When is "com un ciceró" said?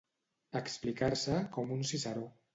1.59-2.27